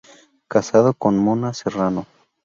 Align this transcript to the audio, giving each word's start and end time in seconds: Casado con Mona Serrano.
Casado 0.47 0.95
con 0.95 1.15
Mona 1.19 1.53
Serrano. 1.53 2.07